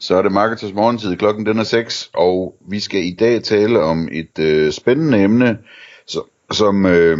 Så 0.00 0.16
er 0.16 0.22
det 0.22 0.32
Marketers 0.32 0.72
morgentid, 0.72 1.16
klokken 1.16 1.46
den 1.46 1.58
er 1.58 1.64
6, 1.64 2.10
og 2.14 2.54
vi 2.68 2.80
skal 2.80 3.04
i 3.04 3.16
dag 3.20 3.42
tale 3.42 3.80
om 3.80 4.08
et 4.12 4.38
øh, 4.38 4.72
spændende 4.72 5.22
emne, 5.22 5.58
så, 6.06 6.22
som 6.52 6.86
øh, 6.86 7.18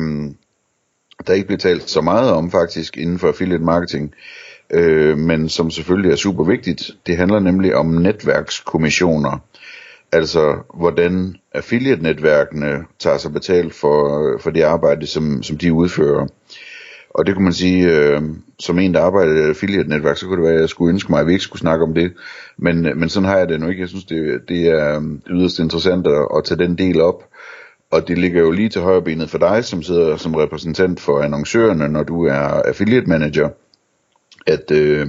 der 1.26 1.32
ikke 1.32 1.46
bliver 1.46 1.58
talt 1.58 1.90
så 1.90 2.00
meget 2.00 2.32
om 2.32 2.50
faktisk 2.50 2.96
inden 2.96 3.18
for 3.18 3.28
affiliate 3.28 3.64
marketing, 3.64 4.14
øh, 4.70 5.18
men 5.18 5.48
som 5.48 5.70
selvfølgelig 5.70 6.12
er 6.12 6.16
super 6.16 6.44
vigtigt. 6.44 6.90
Det 7.06 7.16
handler 7.16 7.40
nemlig 7.40 7.74
om 7.74 7.86
netværkskommissioner, 7.86 9.38
altså 10.12 10.56
hvordan 10.74 11.36
affiliate-netværkene 11.52 12.84
tager 12.98 13.18
sig 13.18 13.32
betalt 13.32 13.74
for, 13.74 14.22
øh, 14.22 14.40
for 14.40 14.50
det 14.50 14.62
arbejde, 14.62 15.06
som, 15.06 15.42
som 15.42 15.58
de 15.58 15.72
udfører. 15.72 16.26
Og 17.10 17.26
det 17.26 17.34
kunne 17.34 17.44
man 17.44 17.52
sige, 17.52 17.86
øh, 17.88 18.22
som 18.58 18.78
en, 18.78 18.94
der 18.94 19.00
arbejder 19.00 19.32
i 19.32 19.38
et 19.38 19.48
affiliate-netværk, 19.48 20.16
så 20.16 20.26
kunne 20.26 20.36
det 20.36 20.44
være, 20.44 20.54
at 20.54 20.60
jeg 20.60 20.68
skulle 20.68 20.92
ønske 20.92 21.12
mig, 21.12 21.20
at 21.20 21.26
vi 21.26 21.32
ikke 21.32 21.44
skulle 21.44 21.60
snakke 21.60 21.84
om 21.84 21.94
det. 21.94 22.12
Men, 22.58 22.86
øh, 22.86 22.96
men 22.96 23.08
sådan 23.08 23.28
har 23.28 23.38
jeg 23.38 23.48
det 23.48 23.60
nu 23.60 23.68
ikke. 23.68 23.80
Jeg 23.80 23.88
synes, 23.88 24.04
det, 24.04 24.40
det 24.48 24.66
er 24.66 24.96
øh, 24.96 25.02
yderst 25.30 25.58
interessant 25.58 26.06
at, 26.06 26.28
at 26.36 26.44
tage 26.44 26.58
den 26.58 26.78
del 26.78 27.00
op. 27.00 27.24
Og 27.90 28.08
det 28.08 28.18
ligger 28.18 28.40
jo 28.40 28.50
lige 28.50 28.68
til 28.68 28.82
højre 28.82 29.02
benet 29.02 29.30
for 29.30 29.38
dig, 29.38 29.64
som 29.64 29.82
sidder 29.82 30.16
som 30.16 30.34
repræsentant 30.34 31.00
for 31.00 31.20
annoncørerne, 31.20 31.88
når 31.88 32.02
du 32.02 32.24
er 32.24 32.62
affiliate 32.68 33.06
manager, 33.06 33.48
at, 34.46 34.70
øh, 34.70 35.06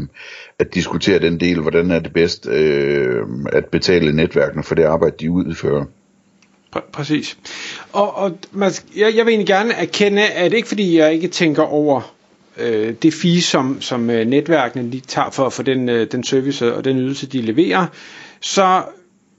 at 0.60 0.74
diskutere 0.74 1.20
den 1.20 1.40
del, 1.40 1.62
hvordan 1.62 1.92
er 1.92 2.00
det 2.00 2.14
bedst 2.14 2.48
øh, 2.48 3.26
at 3.52 3.66
betale 3.66 4.16
netværkene 4.16 4.64
for 4.64 4.76
det 4.76 4.84
arbejde, 4.84 5.16
de 5.20 5.32
udfører. 5.32 5.86
Pr- 6.76 6.92
præcis. 6.92 7.38
Og, 7.94 8.16
og 8.18 8.38
man, 8.52 8.72
jeg, 8.96 9.16
jeg 9.16 9.26
vil 9.26 9.32
egentlig 9.32 9.48
gerne 9.48 9.74
erkende, 9.74 10.22
at 10.24 10.54
ikke 10.54 10.68
fordi 10.68 10.98
jeg 10.98 11.14
ikke 11.14 11.28
tænker 11.28 11.64
over 11.64 12.14
øh, 12.58 12.94
det 13.02 13.14
fee, 13.14 13.42
som, 13.42 13.82
som 13.82 14.10
øh, 14.10 14.28
netværkene 14.28 14.90
lige 14.90 15.04
tager 15.08 15.30
for, 15.30 15.50
for 15.50 15.64
den, 15.64 15.90
øh, 15.90 16.08
den 16.12 16.24
service 16.24 16.76
og 16.76 16.86
den 16.86 16.98
ydelse, 16.98 17.28
de 17.28 17.42
leverer, 17.42 17.86
så 18.42 18.82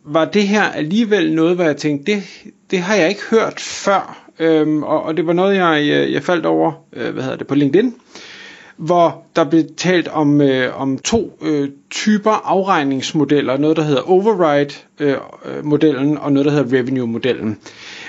var 0.05 0.25
det 0.25 0.49
her 0.49 0.63
alligevel 0.63 1.33
noget, 1.35 1.55
hvor 1.55 1.65
jeg 1.65 1.77
tænkte, 1.77 2.13
det, 2.13 2.23
det 2.71 2.79
har 2.79 2.95
jeg 2.95 3.09
ikke 3.09 3.23
hørt 3.31 3.61
før. 3.61 4.31
Øhm, 4.39 4.83
og, 4.83 5.03
og 5.03 5.17
det 5.17 5.27
var 5.27 5.33
noget, 5.33 5.57
jeg, 5.57 5.81
øh, 5.91 6.13
jeg, 6.13 6.23
faldt 6.23 6.47
over 6.47 6.73
øh, 6.93 7.13
hvad 7.13 7.23
hedder 7.23 7.37
det, 7.39 7.47
på 7.47 7.55
LinkedIn 7.55 7.95
hvor 8.81 9.23
der 9.37 9.45
blev 9.45 9.65
talt 9.77 10.09
om, 10.09 10.41
øh, 10.41 10.81
om 10.81 10.99
to 10.99 11.39
øh, 11.43 11.69
typer 11.91 12.31
afregningsmodeller. 12.31 13.57
Noget, 13.57 13.77
der 13.77 13.83
hedder 13.83 14.11
override-modellen, 14.11 16.09
øh, 16.09 16.13
øh 16.13 16.25
og 16.25 16.33
noget, 16.33 16.47
der 16.47 16.53
hedder 16.53 16.79
revenue-modellen. 16.79 17.59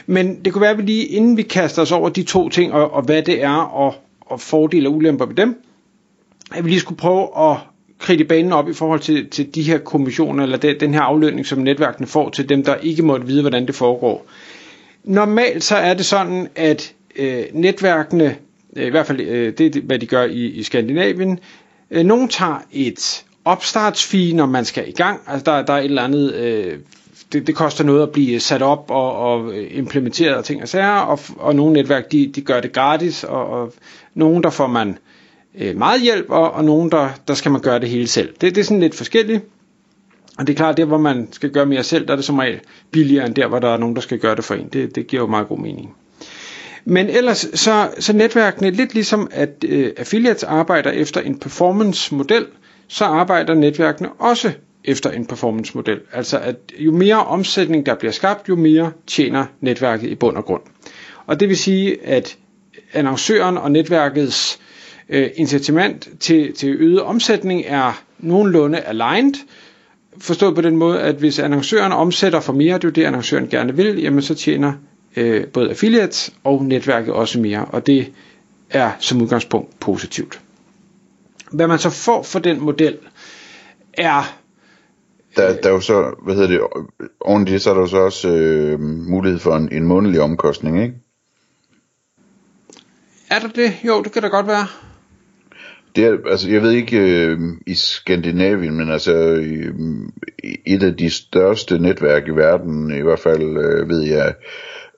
Men 0.05 0.45
det 0.45 0.53
kunne 0.53 0.61
være, 0.61 0.71
at 0.71 0.77
vi 0.77 0.83
lige, 0.83 1.05
inden 1.05 1.37
vi 1.37 1.41
kaster 1.41 1.81
os 1.81 1.91
over 1.91 2.09
de 2.09 2.23
to 2.23 2.49
ting, 2.49 2.73
og, 2.73 2.93
og 2.93 3.01
hvad 3.01 3.21
det 3.21 3.43
er, 3.43 3.57
og, 3.57 3.95
og 4.21 4.41
fordele 4.41 4.89
og 4.89 4.95
ulemper 4.95 5.25
ved 5.25 5.35
dem, 5.35 5.63
at 6.51 6.65
vi 6.65 6.69
lige 6.69 6.79
skulle 6.79 6.97
prøve 6.97 7.51
at 7.51 7.57
kridte 7.99 8.25
banen 8.25 8.53
op 8.53 8.69
i 8.69 8.73
forhold 8.73 8.99
til, 8.99 9.29
til 9.29 9.55
de 9.55 9.61
her 9.61 9.77
kommissioner, 9.77 10.43
eller 10.43 10.57
den, 10.57 10.79
den 10.79 10.93
her 10.93 11.01
aflønning, 11.01 11.45
som 11.45 11.59
netværkene 11.59 12.07
får 12.07 12.29
til 12.29 12.49
dem, 12.49 12.63
der 12.63 12.75
ikke 12.75 13.03
måtte 13.03 13.27
vide, 13.27 13.41
hvordan 13.41 13.67
det 13.67 13.75
foregår. 13.75 14.25
Normalt 15.03 15.63
så 15.63 15.75
er 15.75 15.93
det 15.93 16.05
sådan, 16.05 16.47
at 16.55 16.93
øh, 17.15 17.43
netværkene 17.53 18.35
Øh, 18.75 18.87
i 18.87 18.89
hvert 18.89 19.07
fald 19.07 19.19
øh, 19.21 19.53
det 19.57 19.75
er, 19.75 19.81
hvad 19.81 19.99
de 19.99 20.05
gør 20.05 20.23
i, 20.23 20.45
i 20.45 20.63
Skandinavien. 20.63 21.39
Øh, 21.91 22.03
nogle 22.03 22.27
tager 22.27 22.63
et 22.71 23.25
opstartsfee, 23.45 24.33
når 24.33 24.45
man 24.45 24.65
skal 24.65 24.89
i 24.89 24.91
gang. 24.91 25.19
Altså 25.27 25.51
der, 25.51 25.61
der 25.65 25.73
er 25.73 25.77
et 25.77 25.85
eller 25.85 26.01
andet, 26.01 26.33
øh, 26.33 26.79
det, 27.33 27.47
det 27.47 27.55
koster 27.55 27.83
noget 27.83 28.03
at 28.03 28.11
blive 28.11 28.39
sat 28.39 28.61
op 28.61 28.85
og, 28.91 29.15
og 29.17 29.55
implementeret 29.57 30.35
og 30.35 30.45
ting 30.45 30.61
og 30.61 30.67
sager, 30.67 30.99
og, 30.99 31.19
og 31.37 31.55
nogle 31.55 31.73
netværk, 31.73 32.11
de, 32.11 32.31
de 32.35 32.41
gør 32.41 32.59
det 32.61 32.73
gratis, 32.73 33.23
og, 33.23 33.45
og 33.47 33.73
nogle 34.13 34.43
der 34.43 34.49
får 34.49 34.67
man 34.67 34.97
øh, 35.57 35.77
meget 35.77 36.01
hjælp, 36.01 36.25
og, 36.29 36.51
og 36.51 36.65
nogle 36.65 36.91
der, 36.91 37.09
der 37.27 37.33
skal 37.33 37.51
man 37.51 37.61
gøre 37.61 37.79
det 37.79 37.89
hele 37.89 38.07
selv. 38.07 38.29
Det, 38.41 38.55
det 38.55 38.61
er 38.61 38.65
sådan 38.65 38.79
lidt 38.79 38.95
forskelligt. 38.95 39.43
Og 40.37 40.47
det 40.47 40.53
er 40.53 40.57
klart, 40.57 40.77
der 40.77 40.85
hvor 40.85 40.97
man 40.97 41.27
skal 41.31 41.49
gøre 41.49 41.65
mere 41.65 41.83
selv, 41.83 42.05
der 42.07 42.11
er 42.11 42.15
det 42.15 42.25
som 42.25 42.37
regel 42.37 42.59
billigere 42.91 43.25
end 43.25 43.35
der, 43.35 43.47
hvor 43.47 43.59
der 43.59 43.69
er 43.69 43.77
nogen, 43.77 43.95
der 43.95 44.01
skal 44.01 44.19
gøre 44.19 44.35
det 44.35 44.43
for 44.43 44.55
en. 44.55 44.67
Det, 44.73 44.95
det 44.95 45.07
giver 45.07 45.21
jo 45.21 45.27
meget 45.27 45.47
god 45.47 45.59
mening. 45.59 45.95
Men 46.85 47.09
ellers 47.09 47.47
så, 47.53 47.89
så 47.99 48.13
netværkene, 48.13 48.69
lidt 48.71 48.93
ligesom 48.93 49.27
at 49.31 49.49
øh, 49.67 49.91
affiliates 49.97 50.43
arbejder 50.43 50.91
efter 50.91 51.21
en 51.21 51.39
performance-model, 51.39 52.45
så 52.87 53.05
arbejder 53.05 53.53
netværkene 53.53 54.09
også 54.19 54.51
efter 54.85 55.09
en 55.11 55.25
performance-model. 55.25 55.99
Altså 56.13 56.39
at 56.39 56.55
jo 56.77 56.91
mere 56.91 57.25
omsætning 57.25 57.85
der 57.85 57.95
bliver 57.95 58.11
skabt, 58.11 58.49
jo 58.49 58.55
mere 58.55 58.91
tjener 59.07 59.45
netværket 59.61 60.09
i 60.09 60.15
bund 60.15 60.37
og 60.37 60.45
grund. 60.45 60.61
Og 61.25 61.39
det 61.39 61.49
vil 61.49 61.57
sige, 61.57 62.05
at 62.05 62.37
annoncøren 62.93 63.57
og 63.57 63.71
netværkets 63.71 64.59
øh, 65.09 65.29
incitament 65.35 66.09
til, 66.19 66.53
til 66.53 66.69
øget 66.79 67.01
omsætning 67.01 67.63
er 67.67 68.03
nogenlunde 68.19 68.79
aligned, 68.79 69.33
forstået 70.17 70.55
på 70.55 70.61
den 70.61 70.77
måde, 70.77 71.01
at 71.01 71.15
hvis 71.15 71.39
annoncøren 71.39 71.91
omsætter 71.91 72.39
for 72.39 72.53
mere, 72.53 72.73
det 72.75 72.83
er 72.83 72.87
jo 72.87 72.91
det, 72.91 73.03
annoncøren 73.05 73.47
gerne 73.47 73.75
vil, 73.75 74.01
jamen 74.01 74.21
så 74.21 74.35
tjener 74.35 74.73
øh, 75.15 75.47
både 75.47 75.69
affiliates 75.69 76.33
og 76.43 76.63
netværket 76.63 77.13
også 77.13 77.39
mere, 77.39 77.65
og 77.65 77.87
det 77.87 78.13
er 78.69 78.91
som 78.99 79.21
udgangspunkt 79.21 79.79
positivt. 79.79 80.41
Hvad 81.51 81.67
man 81.67 81.79
så 81.79 81.89
får 81.89 82.23
for 82.23 82.39
den 82.39 82.61
model, 82.61 82.97
er... 83.93 84.37
Der, 85.35 85.61
der 85.61 85.69
er 85.69 85.73
jo 85.73 85.79
så, 85.79 86.15
hvad 86.23 86.35
hedder 86.35 86.47
det, 86.47 86.61
oven 87.19 87.47
det, 87.47 87.61
så 87.61 87.69
er 87.69 87.73
der 87.73 87.81
jo 87.81 87.87
så 87.87 87.97
også 87.97 88.29
øh, 88.29 88.79
mulighed 88.79 89.39
for 89.39 89.55
en, 89.55 89.69
en 89.71 89.83
månedlig 89.83 90.21
omkostning, 90.21 90.81
ikke? 90.81 90.93
Er 93.29 93.39
der 93.39 93.47
det? 93.47 93.73
Jo, 93.83 94.03
det 94.03 94.11
kan 94.11 94.21
da 94.21 94.27
godt 94.27 94.47
være. 94.47 94.67
Det 95.95 96.05
er, 96.05 96.17
altså, 96.29 96.49
jeg 96.49 96.61
ved 96.61 96.71
ikke 96.71 96.97
øh, 96.97 97.39
i 97.67 97.73
Skandinavien, 97.73 98.77
men 98.77 98.91
altså 98.91 99.13
øh, 99.13 99.73
et 100.65 100.83
af 100.83 100.97
de 100.97 101.09
største 101.09 101.79
netværk 101.79 102.27
i 102.27 102.31
verden, 102.31 102.97
i 102.97 103.01
hvert 103.01 103.19
fald 103.19 103.57
øh, 103.57 103.89
ved 103.89 104.01
jeg, 104.01 104.33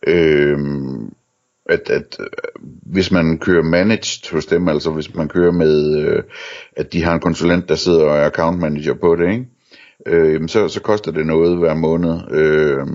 øh, 0.07 0.59
at, 1.65 1.89
at 1.89 2.17
hvis 2.85 3.11
man 3.11 3.37
kører 3.39 3.63
managed 3.63 4.31
hos 4.31 4.45
dem, 4.45 4.67
altså 4.67 4.91
hvis 4.91 5.15
man 5.15 5.27
kører 5.27 5.51
med, 5.51 5.97
øh, 5.97 6.23
at 6.75 6.93
de 6.93 7.03
har 7.03 7.13
en 7.13 7.19
konsulent, 7.19 7.69
der 7.69 7.75
sidder 7.75 8.05
og 8.05 8.17
er 8.17 8.25
account 8.25 8.59
manager 8.59 8.93
på 8.93 9.15
det, 9.15 9.31
ikke? 9.31 9.45
Øh, 10.05 10.49
så, 10.49 10.67
så 10.67 10.81
koster 10.81 11.11
det 11.11 11.25
noget 11.25 11.57
hver 11.57 11.73
måned 11.73 12.31
øh, 12.31 12.87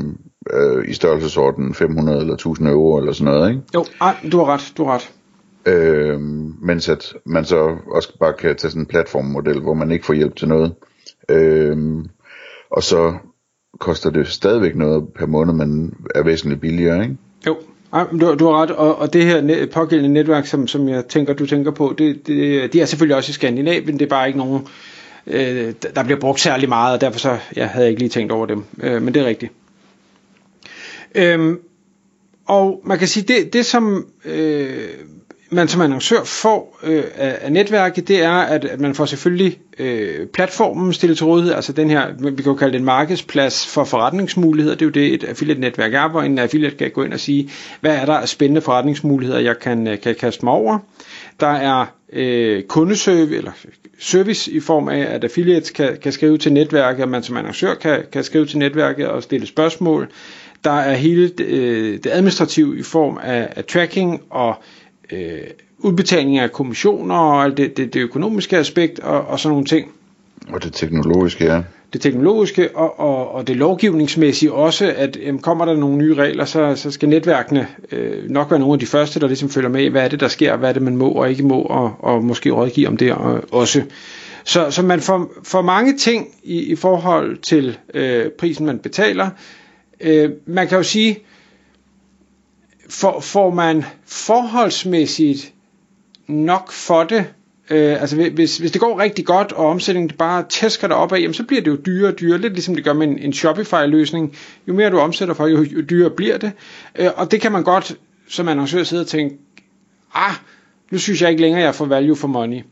øh, 0.52 0.88
i 0.88 0.94
størrelsesorden 0.94 1.74
500 1.74 2.20
eller 2.20 2.34
1000 2.34 2.68
euro 2.68 2.98
eller 2.98 3.12
sådan 3.12 3.34
noget, 3.34 3.50
ikke? 3.50 3.62
Jo, 3.74 3.84
ej, 4.00 4.16
du 4.32 4.38
har 4.38 4.46
ret, 4.46 4.72
du 4.76 4.84
har 4.84 4.94
ret. 4.94 5.12
Øh, 5.66 6.20
mens 6.62 6.88
at 6.88 7.14
man 7.24 7.44
så 7.44 7.76
også 7.86 8.18
bare 8.18 8.32
kan 8.32 8.56
tage 8.56 8.70
sådan 8.70 8.82
en 8.82 8.86
platformmodel, 8.86 9.60
hvor 9.60 9.74
man 9.74 9.90
ikke 9.90 10.06
får 10.06 10.14
hjælp 10.14 10.36
til 10.36 10.48
noget. 10.48 10.74
Øh, 11.28 12.04
og 12.70 12.82
så 12.82 13.14
koster 13.78 14.10
det 14.10 14.28
stadigvæk 14.28 14.76
noget 14.76 15.08
per 15.18 15.26
måned, 15.26 15.54
men 15.54 15.94
er 16.14 16.22
væsentligt 16.22 16.60
billigere, 16.60 17.02
ikke? 17.02 17.16
Jo, 17.46 17.56
du, 18.20 18.34
du 18.34 18.46
har 18.46 18.62
ret, 18.62 18.70
og, 18.70 18.98
og 18.98 19.12
det 19.12 19.24
her 19.24 19.40
net, 19.40 19.70
pågældende 19.70 20.12
netværk, 20.14 20.46
som, 20.46 20.66
som 20.66 20.88
jeg 20.88 21.06
tænker, 21.06 21.32
du 21.32 21.46
tænker 21.46 21.70
på, 21.70 21.94
det, 21.98 22.26
det, 22.26 22.72
de 22.72 22.80
er 22.80 22.86
selvfølgelig 22.86 23.16
også 23.16 23.30
i 23.30 23.32
Skandinavien, 23.32 23.98
det 23.98 24.04
er 24.04 24.08
bare 24.08 24.26
ikke 24.26 24.38
nogen, 24.38 24.66
øh, 25.26 25.74
der 25.94 26.04
bliver 26.04 26.20
brugt 26.20 26.40
særlig 26.40 26.68
meget, 26.68 26.94
og 26.94 27.00
derfor 27.00 27.18
så, 27.18 27.38
ja, 27.56 27.66
havde 27.66 27.84
jeg 27.84 27.90
ikke 27.90 28.00
lige 28.00 28.10
tænkt 28.10 28.32
over 28.32 28.46
dem, 28.46 28.64
øh, 28.82 29.02
men 29.02 29.14
det 29.14 29.22
er 29.22 29.26
rigtigt. 29.26 29.52
Øhm, 31.14 31.58
og 32.46 32.80
man 32.84 32.98
kan 32.98 33.08
sige, 33.08 33.34
det, 33.34 33.52
det 33.52 33.66
som 33.66 34.06
øh, 34.24 34.88
man 35.50 35.68
som 35.68 35.80
annoncør 35.80 36.24
får 36.24 36.78
øh, 36.82 37.04
af, 37.14 37.38
af 37.40 37.52
netværket, 37.52 38.08
det 38.08 38.22
er, 38.22 38.32
at, 38.32 38.64
at 38.64 38.80
man 38.80 38.94
får 38.94 39.04
selvfølgelig 39.04 39.58
øh, 39.78 40.26
platformen 40.26 40.92
stillet 40.92 41.16
til 41.18 41.26
rådighed, 41.26 41.54
altså 41.54 41.72
den 41.72 41.90
her, 41.90 42.06
vi 42.18 42.42
kan 42.42 42.52
jo 42.52 42.54
kalde 42.54 42.72
det 42.72 42.78
en 42.78 42.84
markedsplads 42.84 43.66
for 43.66 43.84
forretningsmuligheder, 43.84 44.74
det 44.76 44.82
er 44.82 44.86
jo 44.86 44.90
det, 44.92 45.14
et 45.14 45.24
affiliate-netværk 45.24 45.94
er, 45.94 46.08
hvor 46.08 46.22
en 46.22 46.38
affiliate 46.38 46.76
kan 46.76 46.90
gå 46.90 47.02
ind 47.02 47.12
og 47.12 47.20
sige, 47.20 47.50
hvad 47.80 47.96
er 47.96 48.04
der 48.04 48.14
af 48.14 48.28
spændende 48.28 48.60
forretningsmuligheder, 48.60 49.40
jeg 49.40 49.58
kan, 49.58 49.86
øh, 49.86 50.00
kan 50.00 50.14
kaste 50.14 50.44
mig 50.44 50.54
over. 50.54 50.78
Der 51.40 51.46
er 51.52 51.86
øh, 52.12 52.62
kundeservice, 52.62 53.36
eller 53.36 53.52
service 53.98 54.52
i 54.52 54.60
form 54.60 54.88
af, 54.88 55.00
at 55.00 55.24
affiliates 55.24 55.70
kan, 55.70 55.96
kan 56.02 56.12
skrive 56.12 56.38
til 56.38 56.52
netværket, 56.52 57.02
og 57.02 57.08
man 57.08 57.22
som 57.22 57.36
annoncør 57.36 57.74
kan, 57.74 58.02
kan 58.12 58.24
skrive 58.24 58.46
til 58.46 58.58
netværket 58.58 59.06
og 59.06 59.22
stille 59.22 59.46
spørgsmål. 59.46 60.08
Der 60.64 60.70
er 60.70 60.94
hele 60.94 61.30
øh, 61.40 61.92
det 61.92 62.06
administrative 62.06 62.78
i 62.78 62.82
form 62.82 63.18
af, 63.22 63.48
af 63.56 63.64
tracking 63.64 64.22
og 64.30 64.62
øh, 65.12 65.40
udbetaling 65.78 66.38
af 66.38 66.52
kommissioner 66.52 67.14
og 67.14 67.44
alt 67.44 67.56
det, 67.56 67.76
det, 67.76 67.94
det 67.94 68.00
økonomiske 68.00 68.56
aspekt 68.56 68.98
og, 68.98 69.26
og 69.26 69.40
sådan 69.40 69.52
nogle 69.52 69.66
ting. 69.66 69.88
Og 70.52 70.64
det 70.64 70.72
teknologiske, 70.74 71.44
ja. 71.44 71.62
det 71.92 72.00
teknologiske 72.00 72.76
og, 72.76 73.00
og, 73.00 73.34
og 73.34 73.46
det 73.46 73.56
lovgivningsmæssige 73.56 74.52
også, 74.52 74.94
at 74.96 75.18
jamen, 75.22 75.40
kommer 75.40 75.64
der 75.64 75.76
nogle 75.76 75.96
nye 75.96 76.14
regler, 76.14 76.44
så, 76.44 76.74
så 76.76 76.90
skal 76.90 77.08
netværkene 77.08 77.66
øh, 77.92 78.30
nok 78.30 78.50
være 78.50 78.60
nogle 78.60 78.72
af 78.72 78.78
de 78.78 78.86
første, 78.86 79.20
der 79.20 79.26
ligesom 79.26 79.48
følger 79.48 79.70
med, 79.70 79.90
hvad 79.90 80.04
er 80.04 80.08
det, 80.08 80.20
der 80.20 80.28
sker, 80.28 80.56
hvad 80.56 80.68
er 80.68 80.72
det, 80.72 80.82
man 80.82 80.96
må 80.96 81.08
og 81.08 81.30
ikke 81.30 81.42
må, 81.42 81.62
og, 81.62 81.94
og 81.98 82.24
måske 82.24 82.50
rådgive 82.50 82.88
om 82.88 82.96
det 82.96 83.12
også. 83.50 83.82
Så, 84.44 84.70
så 84.70 84.82
man 84.82 85.00
får, 85.00 85.32
får 85.44 85.62
mange 85.62 85.96
ting 85.96 86.28
i, 86.42 86.60
i 86.60 86.76
forhold 86.76 87.38
til 87.38 87.78
øh, 87.94 88.30
prisen, 88.30 88.66
man 88.66 88.78
betaler. 88.78 89.30
Øh, 90.00 90.30
man 90.46 90.68
kan 90.68 90.76
jo 90.76 90.82
sige, 90.82 91.14
for, 91.14 91.18
får 93.20 93.50
man 93.50 93.84
forholdsmæssigt 94.06 95.52
nok 96.26 96.72
for 96.72 97.04
det, 97.04 97.26
Øh, 97.70 98.00
altså 98.00 98.16
hvis, 98.16 98.58
hvis 98.58 98.70
det 98.72 98.80
går 98.80 99.00
rigtig 99.00 99.26
godt, 99.26 99.52
og 99.52 99.66
omsætningen 99.66 100.16
bare 100.16 100.44
tæsker 100.48 100.88
dig 100.88 100.96
op 100.96 101.12
af, 101.12 101.20
jamen, 101.20 101.34
så 101.34 101.44
bliver 101.44 101.62
det 101.62 101.70
jo 101.70 101.76
dyrere 101.86 102.12
og 102.12 102.20
dyrere, 102.20 102.38
lidt 102.40 102.52
ligesom 102.52 102.74
det 102.74 102.84
gør 102.84 102.92
med 102.92 103.08
en, 103.08 103.18
en 103.18 103.32
Shopify-løsning. 103.32 104.36
Jo 104.68 104.74
mere 104.74 104.90
du 104.90 104.98
omsætter 104.98 105.34
for, 105.34 105.46
jo, 105.46 105.62
jo 105.62 105.80
dyrere 105.80 106.10
bliver 106.10 106.38
det. 106.38 106.52
Øh, 106.98 107.10
og 107.16 107.30
det 107.30 107.40
kan 107.40 107.52
man 107.52 107.62
godt 107.62 107.96
som 108.28 108.48
annoncør 108.48 108.82
sidde 108.82 109.00
og 109.00 109.06
tænke, 109.06 109.36
ah, 110.14 110.32
nu 110.90 110.98
synes 110.98 111.22
jeg 111.22 111.30
ikke 111.30 111.42
længere, 111.42 111.62
jeg 111.62 111.74
får 111.74 111.84
value 111.84 112.16
for 112.16 112.28
money. 112.28 112.62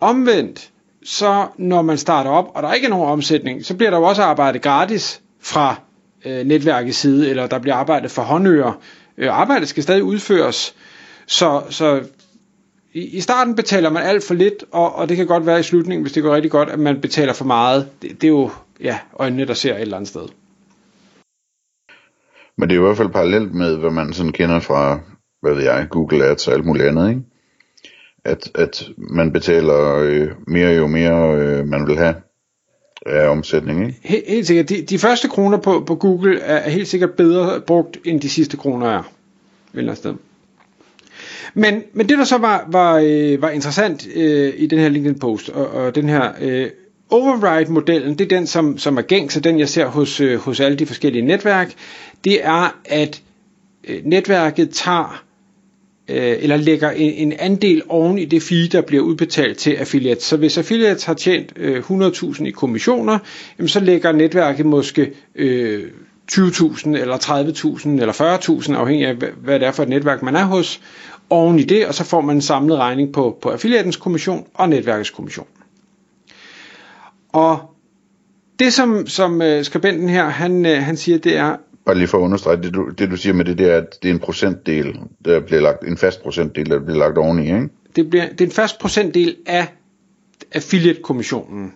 Omvendt, 0.00 0.70
så 1.04 1.46
når 1.58 1.82
man 1.82 1.98
starter 1.98 2.30
op, 2.30 2.50
og 2.54 2.62
der 2.62 2.72
ikke 2.72 2.84
er 2.84 2.90
nogen 2.90 3.08
omsætning, 3.08 3.64
så 3.64 3.76
bliver 3.76 3.90
der 3.90 3.98
jo 3.98 4.04
også 4.04 4.22
arbejdet 4.22 4.62
gratis 4.62 5.20
fra 5.40 5.80
øh, 6.24 6.46
netværkets 6.46 6.98
side, 6.98 7.30
eller 7.30 7.46
der 7.46 7.58
bliver 7.58 7.74
arbejdet 7.74 8.10
for 8.10 8.22
håndører. 8.22 8.72
Øh, 9.18 9.40
arbejdet 9.40 9.68
skal 9.68 9.82
stadig 9.82 10.02
udføres, 10.02 10.74
så, 11.26 11.62
så 11.70 12.02
i, 12.92 13.16
i 13.16 13.20
starten 13.20 13.54
betaler 13.54 13.90
man 13.90 14.02
alt 14.02 14.24
for 14.24 14.34
lidt, 14.34 14.64
og, 14.72 14.94
og 14.94 15.08
det 15.08 15.16
kan 15.16 15.26
godt 15.26 15.46
være 15.46 15.60
i 15.60 15.62
slutningen, 15.62 16.02
hvis 16.02 16.12
det 16.12 16.22
går 16.22 16.34
rigtig 16.34 16.50
godt, 16.50 16.68
at 16.68 16.78
man 16.78 17.00
betaler 17.00 17.32
for 17.32 17.44
meget. 17.44 17.88
Det, 18.02 18.10
det 18.20 18.24
er 18.24 18.28
jo 18.28 18.50
ja, 18.80 18.98
øjnene, 19.18 19.46
der 19.46 19.54
ser 19.54 19.74
et 19.74 19.80
eller 19.80 19.96
andet 19.96 20.08
sted. 20.08 20.28
Men 22.58 22.68
det 22.68 22.76
er 22.76 22.80
i 22.80 22.84
hvert 22.84 22.96
fald 22.96 23.08
parallelt 23.08 23.54
med, 23.54 23.76
hvad 23.76 23.90
man 23.90 24.12
sådan 24.12 24.32
kender 24.32 24.60
fra, 24.60 25.00
hvad 25.42 25.54
ved 25.54 25.62
jeg, 25.62 25.86
Google 25.90 26.24
Ads 26.24 26.48
og 26.48 26.54
alt 26.54 26.64
muligt 26.64 26.86
andet, 26.86 27.08
ikke? 27.08 27.22
At, 28.24 28.50
at 28.54 28.88
man 28.96 29.32
betaler 29.32 29.96
øh, 29.96 30.28
mere 30.46 30.70
jo 30.70 30.86
mere 30.86 31.34
øh, 31.34 31.66
man 31.66 31.86
vil 31.86 31.96
have 31.96 32.14
af 33.06 33.28
omsætning, 33.28 33.86
ikke? 33.86 33.98
Helt, 34.02 34.24
helt 34.28 34.46
sikkert. 34.46 34.68
De, 34.68 34.82
de 34.82 34.98
første 34.98 35.28
kroner 35.28 35.58
på, 35.58 35.84
på 35.86 35.94
Google 35.94 36.40
er, 36.40 36.56
er 36.56 36.70
helt 36.70 36.88
sikkert 36.88 37.10
bedre 37.10 37.60
brugt, 37.60 37.98
end 38.04 38.20
de 38.20 38.28
sidste 38.28 38.56
kroner 38.56 38.86
er. 38.86 38.98
Et 38.98 39.04
eller 39.74 39.92
andet 39.92 39.98
sted. 39.98 40.14
Men, 41.54 41.82
men 41.92 42.08
det 42.08 42.18
der 42.18 42.24
så 42.24 42.38
var, 42.38 42.64
var, 42.68 42.98
øh, 43.04 43.42
var 43.42 43.50
interessant 43.50 44.08
øh, 44.14 44.52
i 44.56 44.66
den 44.66 44.78
her 44.78 44.88
LinkedIn 44.88 45.18
post, 45.18 45.48
og, 45.48 45.66
og 45.70 45.94
den 45.94 46.08
her 46.08 46.32
øh, 46.40 46.70
override-modellen, 47.10 48.18
det 48.18 48.32
er 48.32 48.36
den, 48.38 48.46
som, 48.46 48.78
som 48.78 48.96
er 48.96 49.02
gængs, 49.02 49.36
og 49.36 49.44
den 49.44 49.58
jeg 49.58 49.68
ser 49.68 49.86
hos, 49.86 50.20
øh, 50.20 50.38
hos 50.38 50.60
alle 50.60 50.78
de 50.78 50.86
forskellige 50.86 51.22
netværk, 51.22 51.72
det 52.24 52.44
er, 52.44 52.78
at 52.84 53.22
øh, 53.88 54.00
netværket 54.04 54.70
tager 54.70 55.24
øh, 56.08 56.36
eller 56.40 56.56
lægger 56.56 56.90
en, 56.90 57.12
en 57.12 57.32
andel 57.38 57.82
oven 57.88 58.18
i 58.18 58.24
det 58.24 58.42
fee, 58.42 58.68
der 58.68 58.80
bliver 58.80 59.02
udbetalt 59.02 59.58
til 59.58 59.70
affiliates. 59.70 60.22
Så 60.24 60.36
hvis 60.36 60.58
affiliates 60.58 61.04
har 61.04 61.14
tjent 61.14 61.52
øh, 61.56 61.78
100.000 61.90 62.44
i 62.44 62.50
kommissioner, 62.50 63.18
jamen 63.58 63.68
så 63.68 63.80
lægger 63.80 64.12
netværket 64.12 64.66
måske 64.66 65.12
øh, 65.34 65.84
20.000 66.32 66.88
eller 66.88 67.16
30.000 67.16 67.88
eller 67.88 68.38
40.000, 68.66 68.74
afhængig 68.74 69.06
af 69.06 69.14
hvad 69.42 69.60
det 69.60 69.68
er 69.68 69.72
for 69.72 69.82
et 69.82 69.88
netværk, 69.88 70.22
man 70.22 70.36
er 70.36 70.44
hos, 70.44 70.80
oven 71.30 71.58
i 71.58 71.62
det, 71.62 71.86
og 71.86 71.94
så 71.94 72.04
får 72.04 72.20
man 72.20 72.36
en 72.36 72.42
samlet 72.42 72.76
regning 72.78 73.12
på, 73.12 73.38
på 73.42 73.48
affiliatens 73.48 73.96
kommission 73.96 74.46
og 74.54 74.68
netværkets 74.68 75.10
kommission. 75.10 75.46
Og 77.32 77.58
det 78.58 78.72
som, 78.72 79.06
som 79.06 79.40
uh, 79.40 79.62
skribenten 79.62 80.08
her, 80.08 80.24
han, 80.28 80.66
øh, 80.66 80.82
han 80.82 80.96
siger, 80.96 81.18
det 81.18 81.36
er... 81.36 81.56
Bare 81.88 81.98
lige 81.98 82.08
for 82.08 82.18
at 82.18 82.22
understrege, 82.22 82.56
det 82.62 82.74
du, 82.74 82.88
det 82.98 83.10
du 83.10 83.16
siger 83.16 83.32
med 83.32 83.44
det, 83.44 83.58
det 83.58 83.70
er, 83.70 83.76
at 83.76 84.02
det 84.02 84.08
er 84.08 84.14
en 84.14 84.18
procentdel, 84.18 85.00
der 85.24 85.40
bliver 85.40 85.60
lagt, 85.60 85.84
en 85.84 85.96
fast 85.96 86.22
procentdel, 86.22 86.70
der 86.70 86.78
bliver 86.80 86.98
lagt 86.98 87.18
oveni, 87.18 87.42
ikke? 87.42 87.68
Det, 87.96 88.10
bliver, 88.10 88.28
det 88.28 88.40
er 88.40 88.44
en 88.44 88.52
fast 88.52 88.78
procentdel 88.78 89.36
af 89.46 89.66
affiliate-kommissionen. 90.52 91.72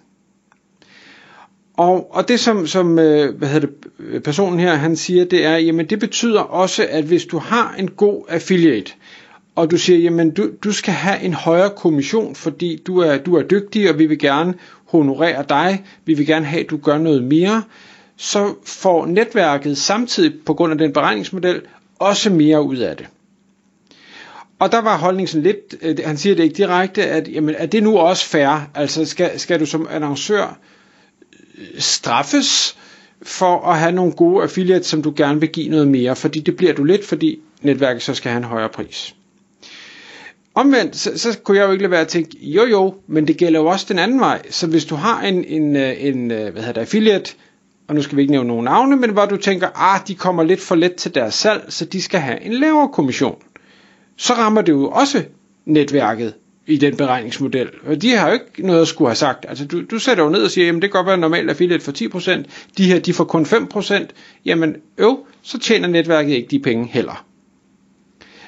Og, 1.76 2.14
og 2.16 2.28
det 2.28 2.40
som, 2.40 2.66
som 2.66 2.98
øh, 2.98 3.38
hvad 3.38 3.48
hedder 3.48 3.68
det, 4.00 4.22
personen 4.22 4.60
her 4.60 4.74
han 4.74 4.96
siger, 4.96 5.24
det 5.24 5.44
er, 5.44 5.56
jamen 5.56 5.86
det 5.86 5.98
betyder 6.00 6.40
også, 6.40 6.86
at 6.90 7.04
hvis 7.04 7.24
du 7.24 7.38
har 7.38 7.74
en 7.78 7.90
god 7.90 8.24
affiliate, 8.28 8.92
og 9.54 9.70
du 9.70 9.76
siger, 9.76 9.98
jamen 9.98 10.30
du, 10.30 10.50
du 10.64 10.72
skal 10.72 10.94
have 10.94 11.22
en 11.22 11.34
højere 11.34 11.70
kommission, 11.70 12.34
fordi 12.34 12.82
du 12.86 12.98
er, 12.98 13.18
du 13.18 13.36
er 13.36 13.42
dygtig, 13.42 13.90
og 13.90 13.98
vi 13.98 14.06
vil 14.06 14.18
gerne 14.18 14.54
honorere 14.84 15.44
dig, 15.48 15.84
vi 16.04 16.14
vil 16.14 16.26
gerne 16.26 16.46
have, 16.46 16.64
at 16.64 16.70
du 16.70 16.76
gør 16.76 16.98
noget 16.98 17.24
mere, 17.24 17.62
så 18.16 18.54
får 18.64 19.06
netværket 19.06 19.78
samtidig 19.78 20.32
på 20.46 20.54
grund 20.54 20.72
af 20.72 20.78
den 20.78 20.92
beregningsmodel 20.92 21.62
også 21.98 22.30
mere 22.30 22.62
ud 22.62 22.76
af 22.76 22.96
det. 22.96 23.06
Og 24.58 24.72
der 24.72 24.80
var 24.80 24.98
holdningen 24.98 25.28
sådan 25.28 25.42
lidt, 25.42 25.74
øh, 25.82 25.96
han 26.06 26.16
siger 26.16 26.34
det 26.34 26.42
ikke 26.42 26.56
direkte, 26.56 27.06
at 27.06 27.28
jamen, 27.28 27.54
er 27.58 27.66
det 27.66 27.82
nu 27.82 27.98
også 27.98 28.26
fair? 28.26 28.70
Altså 28.74 29.04
skal, 29.04 29.40
skal 29.40 29.60
du 29.60 29.66
som 29.66 29.88
annoncør 29.90 30.58
øh, 31.58 31.80
straffes 31.80 32.76
for 33.22 33.66
at 33.66 33.78
have 33.78 33.92
nogle 33.92 34.12
gode 34.12 34.42
affiliates, 34.42 34.86
som 34.86 35.02
du 35.02 35.12
gerne 35.16 35.40
vil 35.40 35.48
give 35.48 35.68
noget 35.68 35.88
mere, 35.88 36.16
fordi 36.16 36.40
det 36.40 36.56
bliver 36.56 36.72
du 36.72 36.84
lidt, 36.84 37.04
fordi 37.04 37.40
netværket 37.62 38.02
så 38.02 38.14
skal 38.14 38.30
have 38.30 38.38
en 38.38 38.44
højere 38.44 38.68
pris. 38.68 39.14
Omvendt, 40.54 40.96
så, 40.96 41.18
så 41.18 41.38
kunne 41.38 41.58
jeg 41.58 41.66
jo 41.66 41.72
ikke 41.72 41.82
lade 41.82 41.90
være 41.90 42.00
at 42.00 42.08
tænke, 42.08 42.36
jo 42.40 42.64
jo, 42.66 42.94
men 43.06 43.28
det 43.28 43.36
gælder 43.36 43.60
jo 43.60 43.66
også 43.66 43.86
den 43.88 43.98
anden 43.98 44.20
vej. 44.20 44.42
Så 44.50 44.66
hvis 44.66 44.84
du 44.84 44.94
har 44.94 45.22
en, 45.22 45.44
en, 45.44 45.76
øh, 45.76 46.04
en 46.04 46.26
hvad 46.26 46.52
hedder 46.52 46.72
det, 46.72 46.80
affiliate, 46.80 47.34
og 47.92 47.96
nu 47.96 48.02
skal 48.02 48.16
vi 48.16 48.22
ikke 48.22 48.32
nævne 48.32 48.48
nogen 48.48 48.64
navne, 48.64 48.96
men 48.96 49.10
hvor 49.10 49.26
du 49.26 49.36
tænker, 49.36 49.68
ah, 49.74 50.00
de 50.08 50.14
kommer 50.14 50.42
lidt 50.42 50.60
for 50.60 50.74
let 50.74 50.94
til 50.94 51.14
deres 51.14 51.34
salg, 51.34 51.64
så 51.68 51.84
de 51.84 52.02
skal 52.02 52.20
have 52.20 52.42
en 52.42 52.52
lavere 52.52 52.88
kommission. 52.88 53.36
Så 54.16 54.32
rammer 54.34 54.62
det 54.62 54.72
jo 54.72 54.90
også 54.90 55.24
netværket 55.66 56.34
i 56.66 56.76
den 56.76 56.96
beregningsmodel. 56.96 57.68
Og 57.86 58.02
de 58.02 58.10
har 58.10 58.26
jo 58.28 58.32
ikke 58.32 58.66
noget 58.66 58.82
at 58.82 58.88
skulle 58.88 59.08
have 59.08 59.16
sagt. 59.16 59.46
Altså 59.48 59.66
du, 59.66 59.82
du 59.90 59.98
sætter 59.98 60.24
jo 60.24 60.30
ned 60.30 60.44
og 60.44 60.50
siger, 60.50 60.66
jamen 60.66 60.82
det 60.82 60.90
kan 60.90 60.98
godt 60.98 61.06
være 61.06 61.18
normalt 61.18 61.50
affiliate 61.50 61.84
for 61.84 61.92
10%, 61.92 62.44
de 62.78 62.84
her 62.84 62.98
de 62.98 63.12
får 63.12 63.24
kun 63.24 63.42
5%, 63.44 64.06
jamen 64.44 64.76
øv, 64.98 65.26
så 65.42 65.58
tjener 65.58 65.88
netværket 65.88 66.32
ikke 66.34 66.48
de 66.50 66.58
penge 66.58 66.88
heller. 66.92 67.24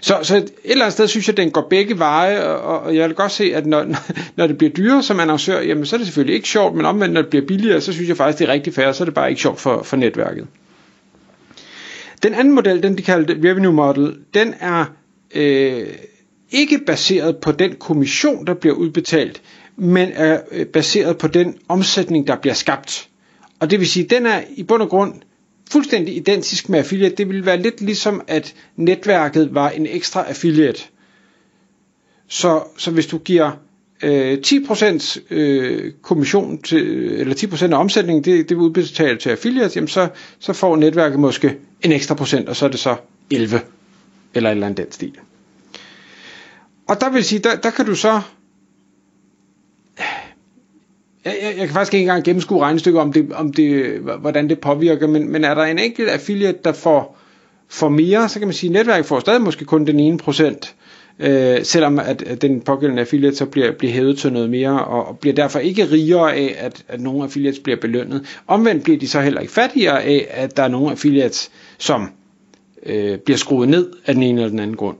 Så, 0.05 0.19
så 0.23 0.37
et 0.37 0.53
eller 0.65 0.85
andet 0.85 0.93
sted 0.93 1.09
synes 1.09 1.29
jeg, 1.29 1.33
at 1.33 1.37
den 1.37 1.51
går 1.51 1.67
begge 1.71 1.99
veje, 1.99 2.45
og, 2.45 2.81
og 2.81 2.97
jeg 2.97 3.09
vil 3.09 3.17
godt 3.17 3.33
se, 3.33 3.45
at 3.55 3.67
når, 3.67 3.87
når 4.37 4.47
det 4.47 4.59
bliver 4.59 4.71
dyrere 4.73 5.03
som 5.03 5.21
annoncør, 5.21 5.61
jamen 5.61 5.87
så 5.87 5.97
er 5.97 5.99
det 5.99 6.06
selvfølgelig 6.06 6.35
ikke 6.35 6.49
sjovt, 6.49 6.75
men 6.77 6.87
omvendt 6.87 7.15
når 7.15 7.21
det 7.23 7.31
bliver 7.31 7.47
billigere, 7.47 7.81
så 7.81 7.93
synes 7.93 8.09
jeg 8.09 8.17
faktisk, 8.17 8.39
det 8.39 8.49
er 8.49 8.53
rigtig 8.53 8.75
fair, 8.75 8.93
så 8.93 9.03
er 9.03 9.05
det 9.05 9.15
bare 9.15 9.31
ikke 9.31 9.43
sjovt 9.43 9.61
for, 9.61 9.83
for 9.83 9.97
netværket. 9.97 10.47
Den 12.23 12.35
anden 12.35 12.55
model, 12.55 12.83
den 12.83 12.99
de 12.99 13.03
kalder 13.03 13.35
revenue 13.51 13.73
model, 13.73 14.17
den 14.35 14.55
er 14.61 14.85
øh, 15.35 15.87
ikke 16.50 16.78
baseret 16.87 17.37
på 17.37 17.52
den 17.52 17.75
kommission, 17.75 18.47
der 18.47 18.55
bliver 18.55 18.75
udbetalt, 18.75 19.43
men 19.76 20.09
er 20.14 20.40
øh, 20.52 20.67
baseret 20.67 21.19
på 21.19 21.28
den 21.28 21.57
omsætning, 21.69 22.26
der 22.26 22.37
bliver 22.37 22.55
skabt. 22.55 23.09
Og 23.61 23.71
det 23.71 23.81
vil 23.81 23.88
sige, 23.88 24.07
den 24.11 24.26
er 24.26 24.40
i 24.57 24.62
bund 24.62 24.83
og 24.83 24.88
grund 24.88 25.14
fuldstændig 25.71 26.16
identisk 26.16 26.68
med 26.68 26.78
affiliate. 26.78 27.16
Det 27.16 27.28
ville 27.28 27.47
være 27.47 27.56
lidt 27.62 27.80
ligesom, 27.80 28.23
at 28.28 28.54
netværket 28.76 29.54
var 29.54 29.71
en 29.71 29.87
ekstra 29.87 30.25
affiliate. 30.28 30.83
Så, 32.28 32.62
så 32.78 32.90
hvis 32.90 33.06
du 33.06 33.18
giver 33.18 33.50
øh, 34.02 34.38
10% 34.47 35.21
øh, 35.30 35.92
kommission 36.02 36.62
til, 36.62 36.87
eller 37.21 37.35
10% 37.35 37.64
af 37.73 37.78
omsætningen, 37.78 38.25
det, 38.25 38.49
det 38.49 38.56
vil 38.56 38.64
udbetale 38.64 39.18
til 39.18 39.30
affiliate, 39.30 39.73
jamen 39.76 39.88
så, 39.88 40.09
så 40.38 40.52
får 40.52 40.76
netværket 40.76 41.18
måske 41.21 41.56
en 41.83 41.92
ekstra 41.92 42.14
procent, 42.14 42.49
og 42.49 42.56
så 42.56 42.64
er 42.64 42.71
det 42.71 42.80
så 42.80 42.97
11, 43.30 43.61
eller 44.35 44.50
et 44.50 44.54
eller 44.54 44.66
andet 44.66 44.78
den 44.85 44.92
stil. 44.92 45.12
Og 46.88 47.00
der 47.00 47.11
vil 47.11 47.25
sige, 47.25 47.38
der, 47.38 47.56
der 47.56 47.71
kan 47.71 47.87
du 47.87 47.94
så 47.94 48.21
jeg, 51.25 51.37
jeg, 51.43 51.54
jeg 51.59 51.66
kan 51.66 51.75
faktisk 51.75 51.95
ikke 51.95 52.02
engang 52.02 52.25
gennemskue 52.25 52.61
regnestykket 52.61 53.00
om 53.00 53.12
det, 53.12 53.33
om 53.33 53.52
det, 53.52 53.99
hvordan 54.21 54.49
det 54.49 54.61
påvirker, 54.61 55.07
men, 55.07 55.33
men 55.33 55.45
er 55.45 55.54
der 55.54 55.62
en 55.62 55.78
enkelt 55.78 56.09
affiliate, 56.09 56.59
der 56.64 56.73
får, 56.73 57.19
får 57.69 57.88
mere, 57.88 58.28
så 58.28 58.38
kan 58.38 58.49
man 58.49 58.54
sige, 58.54 58.71
at 58.71 58.73
netværket 58.73 59.07
får 59.07 59.21
stadig 59.21 59.43
måske 59.43 59.64
kun 59.64 59.87
den 59.87 60.00
ene 60.00 60.19
procent, 60.19 60.75
øh, 61.19 61.64
selvom 61.64 61.99
at, 61.99 62.23
at 62.23 62.43
den 62.43 62.61
pågældende 62.61 63.00
affiliate 63.00 63.37
så 63.37 63.47
bliver, 63.47 63.73
bliver 63.73 63.93
hævet 63.93 64.19
til 64.19 64.33
noget 64.33 64.50
mere, 64.50 64.85
og, 64.85 65.07
og 65.07 65.19
bliver 65.19 65.35
derfor 65.35 65.59
ikke 65.59 65.85
rigere 65.85 66.35
af, 66.35 66.54
at, 66.59 66.85
at 66.88 67.00
nogle 67.00 67.23
affiliates 67.25 67.59
bliver 67.59 67.81
belønnet. 67.81 68.40
Omvendt 68.47 68.85
bliver 68.85 68.99
de 68.99 69.09
så 69.09 69.21
heller 69.21 69.40
ikke 69.40 69.52
fattigere 69.52 70.02
af, 70.02 70.26
at 70.31 70.57
der 70.57 70.62
er 70.62 70.69
nogle 70.69 70.90
affiliates, 70.90 71.50
som 71.78 72.09
øh, 72.87 73.19
bliver 73.19 73.38
skruet 73.38 73.69
ned 73.69 73.90
af 74.07 74.14
den 74.14 74.23
ene 74.23 74.40
eller 74.40 74.50
den 74.50 74.59
anden 74.61 74.76
grund. 74.76 74.97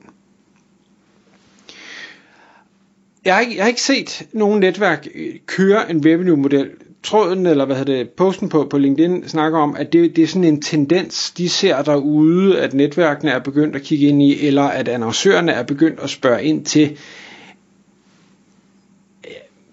Jeg 3.25 3.35
har, 3.35 3.41
ikke, 3.41 3.57
jeg 3.57 3.65
har 3.65 3.69
ikke 3.69 3.83
set 3.83 4.27
nogen 4.33 4.61
netværk 4.61 5.07
øh, 5.15 5.35
køre 5.47 5.91
en 5.91 6.07
revenue-model. 6.07 6.71
Tråden, 7.03 7.47
eller 7.47 7.65
hvad 7.65 7.77
hedder 7.77 7.97
det, 7.97 8.11
posten 8.11 8.49
på, 8.49 8.67
på 8.71 8.79
LinkedIn 8.79 9.29
snakker 9.29 9.59
om, 9.59 9.77
at 9.79 9.93
det, 9.93 10.17
det 10.17 10.25
er 10.25 10.29
sådan 10.29 10.45
en 10.45 10.63
tendens, 10.63 11.31
de 11.31 11.49
ser 11.49 11.83
derude, 11.83 12.61
at 12.61 12.75
netværkene 12.75 13.31
er 13.31 13.39
begyndt 13.39 13.77
at 13.77 13.83
kigge 13.83 14.07
ind 14.07 14.23
i, 14.23 14.47
eller 14.47 14.63
at 14.63 14.89
annoncørerne 14.89 15.53
er 15.53 15.63
begyndt 15.63 16.01
at 16.01 16.11
spørge 16.11 16.45
ind 16.45 16.65
til. 16.65 16.97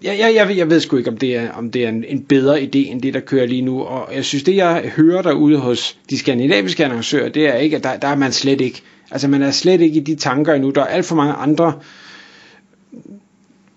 jeg, 0.02 0.18
jeg, 0.18 0.34
jeg, 0.34 0.56
jeg 0.56 0.70
ved 0.70 0.80
sgu 0.80 0.96
ikke, 0.96 1.10
om 1.10 1.16
det 1.16 1.36
er, 1.36 1.52
om 1.52 1.70
det 1.70 1.84
er 1.84 1.88
en, 1.88 2.04
en 2.04 2.22
bedre 2.22 2.60
idé, 2.60 2.78
end 2.90 3.02
det, 3.02 3.14
der 3.14 3.20
kører 3.20 3.46
lige 3.46 3.62
nu. 3.62 3.82
Og 3.82 4.14
jeg 4.14 4.24
synes, 4.24 4.42
det 4.42 4.56
jeg 4.56 4.92
hører 4.96 5.22
derude 5.22 5.58
hos 5.58 5.98
de 6.10 6.18
skandinaviske 6.18 6.84
annoncører, 6.84 7.28
det 7.28 7.48
er 7.48 7.54
ikke, 7.54 7.76
at 7.76 7.84
der, 7.84 7.96
der 7.96 8.08
er 8.08 8.16
man 8.16 8.32
slet 8.32 8.60
ikke. 8.60 8.82
Altså 9.10 9.28
man 9.28 9.42
er 9.42 9.50
slet 9.50 9.80
ikke 9.80 9.96
i 9.96 10.00
de 10.00 10.14
tanker 10.14 10.54
endnu. 10.54 10.70
Der 10.70 10.80
er 10.80 10.86
alt 10.86 11.06
for 11.06 11.16
mange 11.16 11.32
andre 11.32 11.72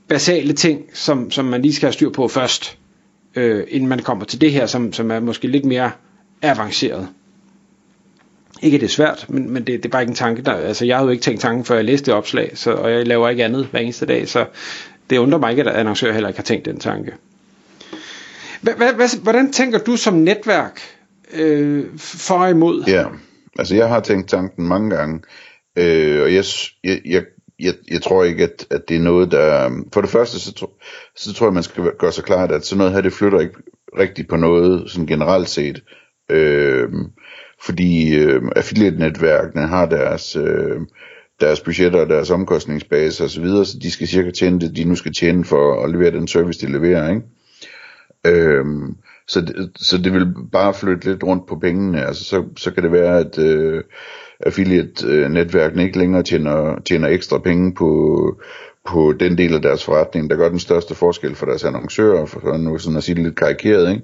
basale 0.08 0.54
ting, 0.54 0.86
som, 0.94 1.32
som 1.32 1.46
man 1.46 1.62
lige 1.62 1.74
skal 1.74 1.88
have 1.88 1.94
styr 1.94 2.10
på 2.10 2.28
først, 2.28 2.78
øh, 3.36 3.64
inden 3.68 3.90
man 3.90 4.00
kommer 4.00 4.26
til 4.26 4.42
det 4.42 4.52
her, 4.52 4.66
som, 4.66 4.94
som 4.94 5.12
er 5.12 5.20
måske 5.20 5.48
lidt 5.48 5.66
mere 5.66 5.92
avanceret. 6.42 7.08
Ikke 8.62 8.78
det 8.78 8.86
er 8.86 8.90
svært, 8.90 9.26
men, 9.30 9.50
men 9.50 9.68
det, 9.68 9.84
det 9.84 9.86
er 9.86 9.90
bare 9.90 10.02
ikke 10.02 10.12
en 10.12 10.16
tanke, 10.16 10.42
der, 10.42 10.52
altså 10.52 10.86
jeg 10.86 10.98
havde 10.98 11.08
jo 11.08 11.12
ikke 11.12 11.24
tænkt 11.24 11.42
tanken, 11.42 11.66
før 11.66 11.76
jeg 11.76 11.86
læste 11.86 12.06
det 12.06 12.14
opslag, 12.14 12.52
så, 12.54 12.72
og 12.72 12.92
jeg 12.92 13.08
laver 13.08 13.30
ikke 13.30 13.46
andet 13.46 13.66
hver 13.66 13.80
eneste 13.80 14.06
dag, 14.06 14.28
så 14.28 14.46
det 15.10 15.18
undrer 15.18 15.40
mig 15.40 15.52
ikke, 15.52 15.64
at 15.64 15.76
annoncører 15.76 16.14
heller 16.14 16.30
ikke 16.30 16.40
har 16.40 16.44
tænkt 16.44 16.66
den 16.66 16.80
tanke. 16.80 17.14
Hvordan 19.24 19.52
tænker 19.52 19.80
du 19.80 19.96
som 19.96 20.14
netværk 20.14 20.82
øh, 21.34 21.86
for 21.98 22.36
og 22.36 22.50
imod? 22.50 22.84
Ja, 22.88 23.04
altså 23.60 23.76
jeg 23.76 23.90
har 23.90 24.00
tænkt 24.00 24.30
tanken 24.30 24.68
mange 24.68 24.90
gange, 24.90 25.22
øh, 25.76 26.22
og 26.24 26.34
jeg, 26.34 26.44
jeg, 26.84 27.02
jeg, 27.06 27.24
jeg, 27.60 27.74
jeg 27.92 28.02
tror 28.02 28.24
ikke, 28.24 28.44
at, 28.44 28.68
at 28.70 28.90
det 28.90 28.98
er 28.98 29.02
noget, 29.02 29.32
der... 29.32 29.66
Øhm, 29.66 29.92
for 29.94 30.02
det 30.02 30.10
første, 30.10 30.40
så, 30.40 30.68
så 31.16 31.34
tror 31.34 31.48
jeg, 31.48 31.54
man 31.54 31.64
skal 31.64 31.92
gøre 32.00 32.12
sig 32.12 32.24
klart, 32.24 32.52
at 32.52 32.66
sådan 32.66 32.78
noget 32.78 32.94
her, 32.94 33.02
det 33.02 33.14
flytter 33.14 33.40
ikke 33.40 33.56
rigtigt 34.00 34.30
på 34.30 34.36
noget, 34.36 34.92
sådan 34.92 35.08
generelt 35.08 35.50
set. 35.50 35.84
Øh, 36.30 36.90
fordi 37.66 38.16
øh, 38.16 38.42
affiliate-netværkene 38.56 39.68
har 39.68 39.86
deres, 39.86 40.36
øh, 40.36 40.82
deres 41.40 41.62
budgetter 41.62 42.00
og 42.00 42.10
deres 42.10 42.32
omkostningsbase 42.32 43.24
osv., 43.24 43.30
så, 43.30 43.42
videre, 43.42 43.66
så 43.66 43.80
de 43.80 43.92
skal 43.92 44.08
cirka 44.08 44.32
tjene 44.32 44.60
det, 44.60 44.76
de 44.76 44.84
nu 44.84 44.96
skal 44.96 45.14
tjene 45.14 45.46
for 45.46 45.84
at 45.84 45.92
levere 45.92 46.12
den 46.12 46.28
service, 46.28 46.68
de 46.68 46.72
leverer. 46.72 47.10
Ikke? 47.10 47.22
Øh, 48.26 48.66
så, 49.28 49.42
det, 49.42 49.72
så 49.76 49.98
det 49.98 50.14
vil 50.14 50.28
bare 50.52 50.74
flytte 50.74 51.10
lidt 51.12 51.24
rundt 51.24 51.48
på 51.48 51.56
pengene. 51.56 52.06
Altså, 52.06 52.24
så, 52.24 52.44
så 52.58 52.72
kan 52.72 52.84
det 52.84 52.92
være, 52.92 53.20
at 53.20 53.40
øh, 53.40 53.84
affiliate-netværkene 54.40 55.84
ikke 55.84 56.00
længere 56.00 56.24
tjener, 56.24 56.82
tjener 56.86 57.08
ekstra 57.08 57.38
penge 57.38 57.74
på, 57.74 58.42
på 58.86 59.14
den 59.20 59.38
del 59.38 59.54
af 59.54 59.62
deres 59.62 59.86
forretning, 59.86 60.30
der 60.30 60.36
gør 60.36 60.50
den 60.50 60.60
største 60.60 60.96
forskel 60.96 61.36
for 61.36 61.46
deres 61.46 61.64
annoncører, 61.64 62.26
for 62.26 62.58
nu 62.58 62.78
sådan 62.78 62.98
at 62.98 63.04
sige 63.04 63.16
det 63.16 63.24
lidt 63.24 63.36
karikeret, 63.36 63.92
ikke? 63.92 64.04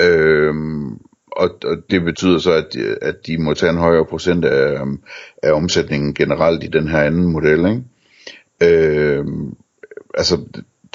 Øhm, 0.00 0.98
og, 1.32 1.50
og 1.64 1.76
det 1.90 2.02
betyder 2.04 2.38
så, 2.38 2.52
at, 2.52 2.76
at 3.02 3.26
de 3.26 3.38
må 3.38 3.54
tage 3.54 3.70
en 3.70 3.78
højere 3.78 4.04
procent 4.04 4.44
af, 4.44 4.80
af 5.42 5.52
omsætningen 5.52 6.14
generelt 6.14 6.64
i 6.64 6.66
den 6.66 6.88
her 6.88 7.00
anden 7.00 7.32
model. 7.32 7.66
Ikke? 7.66 7.82
Øh, 8.62 9.24
altså, 10.14 10.38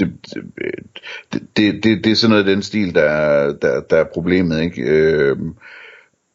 det, 0.01 0.13
det, 1.33 1.41
det, 1.57 1.83
det, 1.83 2.03
det 2.03 2.11
er 2.11 2.15
sådan 2.15 2.29
noget 2.29 2.49
af 2.49 2.55
den 2.55 2.63
stil, 2.63 2.95
der 2.95 3.03
er, 3.03 3.53
der, 3.53 3.81
der 3.81 3.97
er 3.97 4.05
problemet. 4.13 4.61
Ikke? 4.61 4.81
Øh, 4.81 5.37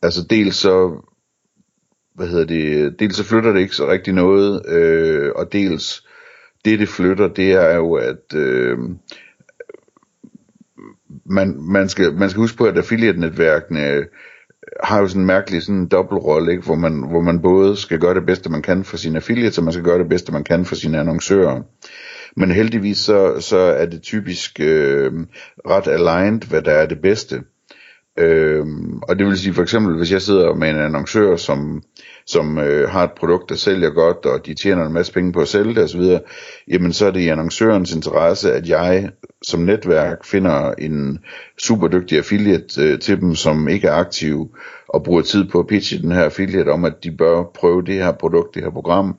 altså 0.03 0.27
dels 0.31 0.57
så, 0.57 1.05
hvad 2.15 2.27
hedder 2.27 2.45
det, 2.45 3.01
dels 3.01 3.17
så 3.17 3.25
flytter 3.25 3.53
det 3.53 3.61
ikke 3.61 3.77
så 3.77 3.91
rigtig 3.91 4.15
noget, 4.15 4.69
øh, 4.69 5.33
og 5.37 5.53
dels 5.53 6.07
det, 6.65 6.79
det 6.79 6.89
flytter, 6.89 7.29
det 7.29 7.53
er 7.53 7.77
jo, 7.77 7.93
at 7.93 8.35
øh, 8.35 8.79
man, 11.25 11.57
man, 11.61 11.89
skal, 11.89 12.15
man 12.15 12.31
skal 12.31 12.41
huske 12.41 12.59
på, 12.59 12.65
at 12.65 12.79
affiliate-netværkene 12.79 14.05
har 14.83 15.01
jo 15.01 15.09
sådan 15.09 15.23
en 15.23 15.27
mærkelig 15.27 15.63
sådan 15.63 15.87
dobbeltrolle, 15.87 16.53
ikke? 16.53 16.65
Hvor, 16.65 16.75
man, 16.75 17.09
hvor 17.09 17.21
man 17.21 17.43
både 17.43 17.77
skal 17.77 17.99
gøre 17.99 18.15
det 18.15 18.27
bedste, 18.27 18.51
man 18.51 18.63
kan 18.63 18.85
for 18.85 18.97
sine 18.97 19.17
affiliates, 19.17 19.59
og 19.59 19.65
man 19.65 19.73
skal 19.73 19.85
gøre 19.85 19.99
det 19.99 20.09
bedste, 20.09 20.33
man 20.33 20.45
kan 20.45 20.65
for 20.65 20.75
sine 20.75 20.99
annoncører. 20.99 21.63
Men 22.37 22.51
heldigvis 22.51 22.99
så, 22.99 23.41
så 23.41 23.57
er 23.57 23.87
det 23.87 24.03
typisk 24.03 24.61
øh, 24.61 25.13
ret 25.69 25.87
aligned, 25.89 26.49
hvad 26.49 26.63
der 26.63 26.73
er 26.73 26.87
det 26.87 27.01
bedste. 27.01 27.43
Øhm, 28.19 28.99
og 28.99 29.19
det 29.19 29.27
vil 29.27 29.39
sige 29.39 29.55
for 29.55 29.63
eksempel, 29.63 29.97
hvis 29.97 30.13
jeg 30.13 30.23
sidder 30.23 30.55
med 30.55 30.71
en 30.71 30.77
annoncør, 30.77 31.37
som, 31.37 31.83
som 32.27 32.59
øh, 32.59 32.89
har 32.89 33.05
et 33.05 33.13
produkt, 33.13 33.49
der 33.49 33.55
sælger 33.55 33.91
godt, 33.91 34.27
og 34.27 34.47
de 34.47 34.55
tjener 34.55 34.87
en 34.87 34.93
masse 34.93 35.13
penge 35.13 35.33
på 35.33 35.41
at 35.41 35.49
sælge 35.49 35.75
det 35.75 35.83
osv., 35.83 36.03
jamen 36.69 36.93
så 36.93 37.07
er 37.07 37.11
det 37.11 37.21
i 37.21 37.29
annoncørens 37.29 37.95
interesse, 37.95 38.53
at 38.53 38.69
jeg 38.69 39.11
som 39.43 39.61
netværk 39.61 40.25
finder 40.25 40.73
en 40.79 41.19
super 41.63 41.89
dygtig 41.89 42.19
affiliate 42.19 42.83
øh, 42.83 42.99
til 42.99 43.21
dem, 43.21 43.35
som 43.35 43.69
ikke 43.69 43.89
er 43.89 43.95
aktiv, 43.95 44.57
og 44.89 45.03
bruger 45.03 45.23
tid 45.23 45.49
på 45.49 45.59
at 45.59 45.67
pitche 45.67 46.03
den 46.03 46.13
her 46.13 46.25
affiliate 46.25 46.69
om, 46.69 46.85
at 46.85 47.05
de 47.05 47.17
bør 47.17 47.43
prøve 47.55 47.83
det 47.83 47.95
her 47.95 48.13
produkt, 48.13 48.55
det 48.55 48.63
her 48.63 48.71
program. 48.71 49.19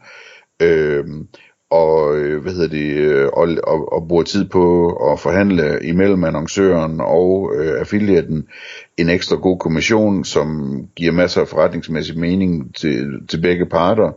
Øhm, 0.62 1.28
og 1.70 2.18
øh, 2.18 2.42
hvad 2.42 2.54
hedder 2.54 2.68
det 2.68 2.98
øh, 2.98 3.28
og, 3.34 3.48
og, 3.64 3.94
og 3.94 4.08
bruger 4.08 4.24
tid 4.24 4.46
på 4.46 4.90
at 5.12 5.20
forhandle 5.20 5.80
imellem 5.84 6.24
annoncøren 6.24 7.02
og 7.02 7.54
øh, 7.56 7.80
affiliaten 7.80 8.48
en 8.98 9.10
ekstra 9.10 9.36
god 9.36 9.60
kommission, 9.60 10.26
som 10.26 10.80
giver 10.96 11.12
masser 11.12 11.42
af 11.42 11.48
forretningsmæssig 11.48 12.20
mening 12.20 12.76
til, 12.76 13.28
til 13.28 13.42
begge 13.42 13.66
parter, 13.66 14.12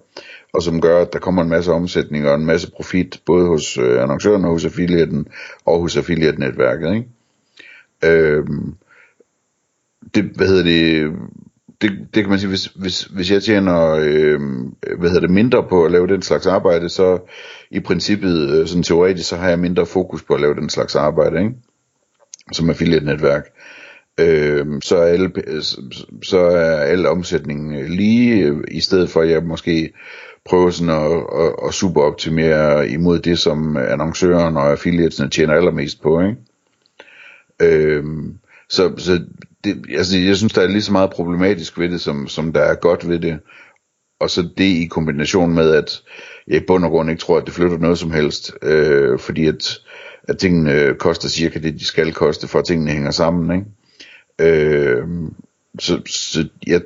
og 0.52 0.62
som 0.62 0.80
gør, 0.80 1.00
at 1.00 1.12
der 1.12 1.18
kommer 1.18 1.42
en 1.42 1.48
masse 1.48 1.72
omsætning 1.72 2.28
og 2.28 2.34
en 2.34 2.46
masse 2.46 2.70
profit, 2.70 3.20
både 3.26 3.46
hos 3.46 3.78
øh, 3.78 4.02
annoncøren 4.02 4.44
og 4.44 4.50
hos 4.50 4.64
affiliaten, 4.64 5.26
og 5.64 5.80
hos 5.80 5.96
affiliate-netværket. 5.96 6.94
Ikke? 6.94 7.08
Øhm, 8.04 8.74
det, 10.14 10.24
hvad 10.24 10.46
hedder 10.46 10.64
det, 10.64 11.12
det, 11.82 11.90
det 12.14 12.22
kan 12.22 12.30
man 12.30 12.38
sige, 12.38 12.48
hvis, 12.48 12.64
hvis, 12.64 13.02
hvis 13.02 13.30
jeg 13.30 13.42
tjener 13.42 13.90
øh, 13.90 14.40
hvad 14.98 15.08
hedder 15.08 15.20
det, 15.20 15.30
mindre 15.30 15.66
på 15.68 15.84
at 15.84 15.90
lave 15.90 16.06
den 16.06 16.22
slags 16.22 16.46
arbejde, 16.46 16.88
så 16.88 17.18
i 17.70 17.80
princippet, 17.80 18.50
øh, 18.50 18.66
sådan 18.66 18.82
teoretisk, 18.82 19.28
så 19.28 19.36
har 19.36 19.48
jeg 19.48 19.58
mindre 19.58 19.86
fokus 19.86 20.22
på 20.22 20.34
at 20.34 20.40
lave 20.40 20.54
den 20.54 20.70
slags 20.70 20.96
arbejde, 20.96 21.40
ikke? 21.40 21.54
som 22.52 22.70
affiliate-netværk. 22.70 23.44
Øh, 24.20 24.66
så, 24.82 24.96
er 24.96 25.04
alle, 25.04 25.32
så 26.22 26.38
er 26.38 26.76
al 26.76 27.06
omsætningen 27.06 27.74
øh, 27.74 27.88
lige, 27.88 28.44
øh, 28.44 28.56
i 28.70 28.80
stedet 28.80 29.10
for 29.10 29.20
at 29.20 29.30
jeg 29.30 29.42
måske 29.42 29.92
prøver 30.44 30.70
sådan 30.70 30.94
at, 30.94 31.12
at, 31.44 31.54
at 31.68 31.74
superoptimere 31.74 32.88
imod 32.88 33.18
det, 33.18 33.38
som 33.38 33.76
annoncøren 33.76 34.56
og 34.56 34.70
affiliatesne 34.70 35.28
tjener 35.30 35.54
allermest 35.54 36.02
på. 36.02 36.20
Ikke? 36.20 36.36
Øh, 37.62 38.04
så, 38.70 38.92
så 38.96 39.20
det, 39.64 39.84
altså, 39.96 40.18
jeg 40.18 40.36
synes, 40.36 40.52
der 40.52 40.62
er 40.62 40.68
lige 40.68 40.82
så 40.82 40.92
meget 40.92 41.10
problematisk 41.10 41.78
ved 41.78 41.88
det, 41.88 42.00
som, 42.00 42.28
som 42.28 42.52
der 42.52 42.60
er 42.60 42.74
godt 42.74 43.08
ved 43.08 43.18
det. 43.18 43.38
Og 44.20 44.30
så 44.30 44.48
det 44.58 44.64
i 44.64 44.86
kombination 44.90 45.54
med, 45.54 45.70
at 45.70 46.02
jeg 46.48 46.56
i 46.56 46.64
bund 46.66 46.84
og 46.84 46.90
grund 46.90 47.10
ikke 47.10 47.20
tror, 47.20 47.38
at 47.38 47.46
det 47.46 47.54
flytter 47.54 47.78
noget 47.78 47.98
som 47.98 48.10
helst. 48.10 48.52
Øh, 48.62 49.18
fordi 49.18 49.46
at, 49.46 49.78
at 50.22 50.38
tingene 50.38 50.94
koster 50.94 51.28
cirka 51.28 51.58
det, 51.58 51.74
de 51.74 51.84
skal 51.84 52.12
koste, 52.12 52.48
for 52.48 52.58
at 52.58 52.64
tingene 52.64 52.90
hænger 52.90 53.10
sammen. 53.10 53.58
Ikke? 53.58 53.66
Øh, 54.40 55.04
så, 55.78 56.00
så 56.06 56.48
jeg, 56.66 56.80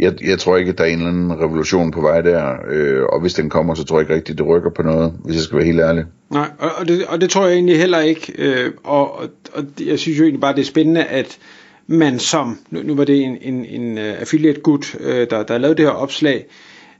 jeg, 0.00 0.24
jeg 0.24 0.38
tror 0.38 0.56
ikke, 0.56 0.70
at 0.70 0.78
der 0.78 0.84
er 0.84 0.88
en 0.88 0.98
eller 0.98 1.08
anden 1.08 1.40
revolution 1.40 1.90
på 1.90 2.00
vej 2.00 2.20
der, 2.20 2.56
øh, 2.68 3.02
og 3.04 3.20
hvis 3.20 3.34
den 3.34 3.50
kommer, 3.50 3.74
så 3.74 3.84
tror 3.84 3.96
jeg 3.98 4.02
ikke 4.02 4.14
rigtigt, 4.14 4.38
det 4.38 4.46
rykker 4.46 4.70
på 4.70 4.82
noget, 4.82 5.12
hvis 5.24 5.36
jeg 5.36 5.42
skal 5.42 5.58
være 5.58 5.66
helt 5.66 5.80
ærlig. 5.80 6.04
Nej, 6.32 6.50
og, 6.58 6.88
det, 6.88 7.06
og 7.06 7.20
det 7.20 7.30
tror 7.30 7.46
jeg 7.46 7.54
egentlig 7.54 7.78
heller 7.78 7.98
ikke, 8.00 8.32
øh, 8.38 8.72
og, 8.84 9.18
og, 9.18 9.28
og 9.52 9.64
jeg 9.80 9.98
synes 9.98 10.18
jo 10.18 10.24
egentlig 10.24 10.40
bare, 10.40 10.54
det 10.54 10.60
er 10.60 10.64
spændende, 10.66 11.04
at 11.04 11.38
man 11.86 12.18
som, 12.18 12.58
nu, 12.70 12.82
nu 12.82 12.94
var 12.94 13.04
det 13.04 13.22
en, 13.22 13.38
en, 13.40 13.64
en 13.64 13.98
øh, 13.98 14.20
affiliate 14.20 14.60
gut, 14.60 14.96
øh, 15.00 15.30
der, 15.30 15.42
der 15.42 15.58
lavede 15.58 15.76
det 15.76 15.84
her 15.84 15.92
opslag, 15.92 16.46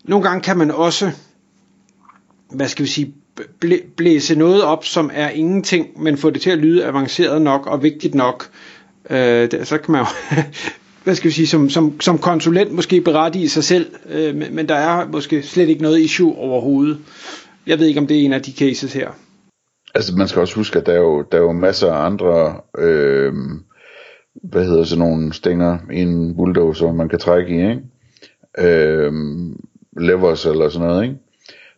nogle 0.05 0.29
gange 0.29 0.41
kan 0.43 0.59
man 0.59 0.71
også, 0.71 1.11
hvad 2.51 2.69
skal 2.69 2.85
vi 2.85 2.91
sige, 2.91 3.15
blæ, 3.61 3.77
blæse 3.97 4.35
noget 4.35 4.63
op, 4.63 4.85
som 4.85 5.11
er 5.15 5.29
ingenting, 5.29 6.03
men 6.03 6.19
få 6.19 6.31
det 6.31 6.41
til 6.41 6.51
at 6.51 6.59
lyde 6.59 6.85
avanceret 6.85 7.43
nok 7.43 7.67
og 7.67 7.83
vigtigt 7.83 8.15
nok. 8.15 8.49
Øh, 9.11 9.51
det, 9.51 9.69
så 9.69 9.79
kan 9.79 9.93
man 9.93 10.01
jo, 10.01 10.07
hvad 11.05 11.15
skal 11.15 11.29
vi 11.29 11.35
sige, 11.35 11.47
som, 11.47 11.71
som, 11.71 12.01
som 12.01 12.19
konsulent 12.19 12.73
måske 12.73 13.01
berettige 13.01 13.49
sig 13.49 13.65
selv, 13.65 13.87
øh, 14.11 14.35
men, 14.35 14.55
men 14.55 14.69
der 14.69 14.75
er 14.75 15.09
måske 15.09 15.43
slet 15.43 15.69
ikke 15.69 15.83
noget 15.83 16.01
issue 16.01 16.37
overhovedet. 16.37 16.99
Jeg 17.67 17.79
ved 17.79 17.87
ikke, 17.87 18.01
om 18.01 18.07
det 18.07 18.21
er 18.21 18.25
en 18.25 18.33
af 18.33 18.43
de 18.43 18.53
cases 18.53 18.93
her. 18.93 19.11
Altså 19.95 20.17
man 20.17 20.29
skal 20.29 20.41
også 20.41 20.57
huske, 20.57 20.79
at 20.79 20.87
der 20.87 20.93
er 20.93 20.99
jo, 20.99 21.23
der 21.33 21.39
er 21.39 21.43
jo 21.43 21.53
masser 21.53 21.93
af 21.93 22.07
andre 22.07 22.61
øh, 22.79 23.33
hvad 24.35 24.65
hedder 24.65 24.85
sådan 24.85 25.05
nogle 25.05 25.33
stænger 25.33 25.79
i 25.93 26.01
en 26.01 26.37
bulldozer, 26.37 26.93
man 26.93 27.09
kan 27.09 27.19
trække 27.19 27.51
i, 27.51 27.71
ikke? 27.71 27.83
Øh, 28.59 29.13
levers 29.97 30.47
eller 30.47 30.69
sådan 30.69 30.89
noget, 30.89 31.03
ikke? 31.03 31.17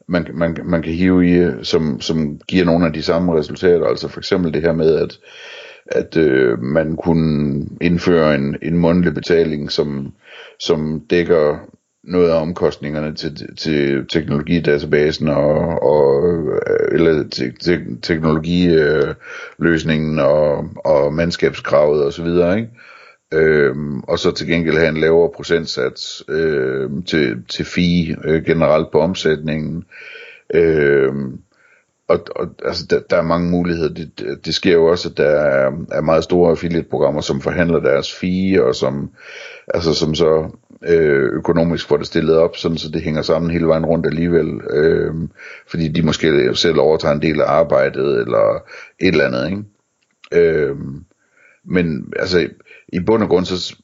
Man, 0.09 0.27
man, 0.35 0.59
man 0.65 0.83
kan 0.83 0.93
hive 0.93 1.29
i, 1.29 1.65
som, 1.65 2.01
som 2.01 2.41
giver 2.49 2.65
nogle 2.65 2.87
af 2.87 2.93
de 2.93 3.03
samme 3.03 3.39
resultater, 3.39 3.87
altså 3.87 4.09
for 4.09 4.21
eksempel 4.21 4.55
det 4.55 4.63
her 4.63 4.73
med, 4.73 4.95
at, 4.95 5.19
at 5.87 6.17
øh, 6.17 6.59
man 6.63 6.97
kunne 6.97 7.67
indføre 7.81 8.35
en, 8.35 8.57
en 8.63 8.79
månedlig 8.79 9.15
betaling, 9.15 9.73
som, 9.73 10.13
som 10.61 11.01
dækker 11.11 11.59
noget 12.07 12.31
af 12.31 12.41
omkostningerne 12.41 13.15
til, 13.15 13.57
til 13.57 14.07
teknologidatabasen 14.09 15.29
og, 15.29 15.83
og 15.83 16.25
eller 16.93 17.29
te, 17.29 17.53
te, 17.53 17.81
teknologiløsningen 18.03 20.19
og, 20.19 20.69
og 20.85 21.15
mandskabskravet 21.15 22.05
og 22.05 22.13
så 22.13 22.23
videre, 22.23 22.57
ikke? 22.57 22.71
Øhm, 23.35 24.01
og 24.01 24.19
så 24.19 24.31
til 24.31 24.47
gengæld 24.47 24.77
have 24.77 24.89
en 24.89 25.01
lavere 25.01 25.31
procentsats 25.37 26.25
øhm, 26.29 27.03
til, 27.03 27.45
til 27.49 27.65
fee 27.65 28.17
øh, 28.25 28.45
generelt 28.45 28.91
på 28.93 29.01
omsætningen. 29.01 29.85
Øhm, 30.55 31.39
og, 32.09 32.21
og 32.37 32.49
altså, 32.65 32.87
der, 32.91 33.01
der 33.11 33.17
er 33.17 33.23
mange 33.23 33.51
muligheder. 33.51 33.95
Det, 33.95 34.39
det 34.45 34.55
sker 34.55 34.73
jo 34.73 34.87
også, 34.87 35.09
at 35.09 35.17
der 35.17 35.31
er, 35.31 35.71
er 35.93 36.01
meget 36.01 36.25
store 36.25 36.51
affiliate-programmer, 36.51 37.21
som 37.21 37.41
forhandler 37.41 37.81
deres 37.81 38.15
fee, 38.15 38.65
og 38.65 38.75
som, 38.75 39.11
altså, 39.69 39.95
som 39.95 40.15
så 40.15 40.51
øh, 40.89 41.33
økonomisk 41.33 41.89
får 41.89 41.97
det 41.97 42.07
stillet 42.07 42.37
op, 42.37 42.57
sådan 42.57 42.79
så 42.79 42.91
det 42.91 43.03
hænger 43.03 43.23
sammen 43.23 43.51
hele 43.51 43.67
vejen 43.67 43.87
rundt 43.87 44.07
alligevel. 44.07 44.61
Øh, 44.71 45.15
fordi 45.67 45.89
de 45.89 46.03
måske 46.03 46.57
selv 46.57 46.79
overtager 46.79 47.15
en 47.15 47.23
del 47.23 47.41
af 47.41 47.51
arbejdet, 47.51 48.21
eller 48.21 48.63
et 49.01 49.09
eller 49.09 49.27
andet. 49.27 49.51
Ikke? 49.51 49.63
Øh, 50.33 50.77
men 51.65 52.13
altså, 52.17 52.49
i 52.89 53.01
bund 53.01 53.23
og 53.23 53.29
grund, 53.29 53.47
så 53.47 53.77